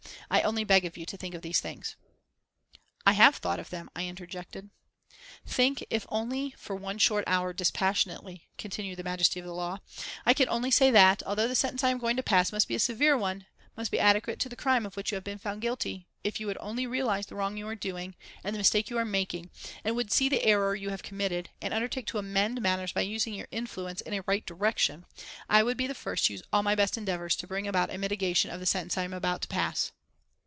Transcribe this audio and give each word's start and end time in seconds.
I 0.33 0.43
only 0.43 0.63
beg 0.63 0.85
of 0.85 0.95
you 0.95 1.05
to 1.07 1.17
think 1.17 1.35
of 1.35 1.41
these 1.41 1.59
things." 1.59 1.97
"I 3.05 3.11
have 3.11 3.35
thought 3.35 3.59
of 3.59 3.69
them," 3.69 3.89
I 3.93 4.05
interjected. 4.05 4.69
"Think, 5.45 5.83
if 5.89 6.05
only 6.07 6.55
for 6.57 6.73
one 6.73 6.99
short 6.99 7.25
hour, 7.27 7.51
dispassionately," 7.51 8.47
continued 8.57 8.95
the 8.97 9.03
majesty 9.03 9.41
of 9.41 9.45
law, 9.47 9.79
"I 10.25 10.33
can 10.33 10.47
only 10.47 10.71
say 10.71 10.89
that, 10.89 11.21
although 11.23 11.49
the 11.49 11.53
sentence 11.55 11.83
I 11.83 11.89
am 11.89 11.97
going 11.97 12.15
to 12.15 12.23
pass 12.23 12.53
must 12.53 12.69
be 12.69 12.75
a 12.75 12.79
severe 12.79 13.17
one, 13.17 13.45
must 13.75 13.91
be 13.91 13.99
adequate 13.99 14.39
to 14.39 14.47
the 14.47 14.55
crime 14.55 14.85
of 14.85 14.95
which 14.95 15.11
you 15.11 15.15
have 15.15 15.23
been 15.25 15.37
found 15.37 15.59
guilty, 15.59 16.07
if 16.23 16.39
you 16.39 16.47
would 16.47 16.57
only 16.61 16.87
realise 16.87 17.25
the 17.25 17.35
wrong 17.35 17.57
you 17.57 17.67
are 17.67 17.75
doing, 17.75 18.15
and 18.41 18.53
the 18.55 18.59
mistake 18.59 18.89
you 18.89 18.97
are 18.97 19.03
making, 19.05 19.49
and 19.83 19.97
would 19.97 20.13
see 20.13 20.29
the 20.29 20.45
error 20.45 20.75
you 20.75 20.91
have 20.91 21.03
committed, 21.03 21.49
and 21.61 21.73
undertake 21.73 22.05
to 22.07 22.17
amend 22.17 22.61
matters 22.61 22.93
by 22.93 23.01
using 23.01 23.33
your 23.33 23.49
influence 23.51 23.99
in 23.99 24.13
a 24.13 24.23
right 24.27 24.45
direction, 24.45 25.03
I 25.49 25.61
would 25.61 25.75
be 25.75 25.87
the 25.87 25.93
first 25.93 26.27
to 26.27 26.33
use 26.33 26.43
all 26.53 26.63
my 26.63 26.73
best 26.75 26.97
endeavours 26.97 27.35
to 27.35 27.47
bring 27.47 27.67
about 27.67 27.89
a 27.93 27.97
mitigation 27.97 28.49
of 28.49 28.61
the 28.61 28.65
sentence 28.65 28.97
I 28.97 29.03
am 29.03 29.13
about 29.13 29.41
to 29.41 29.49
pass. 29.49 29.91